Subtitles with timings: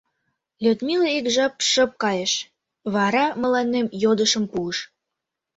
[0.63, 2.33] Людмила ик жап шып кайыш,
[2.93, 4.77] вара мыланем йодышым пуыш: